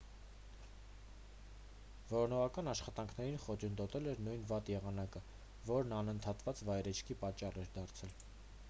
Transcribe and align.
որոնողական 2.11 2.71
աշխատանքներին 2.71 3.37
խոչընդոտել 3.45 4.09
էր 4.15 4.23
նույն 4.29 4.49
վատ 4.53 4.73
եղանակը 4.75 5.23
որն 5.71 5.97
ընդհատված 6.17 6.67
վայրէջքի 6.73 7.21
պատճառ 7.25 7.63
էր 7.67 7.73
դարձել 7.81 8.21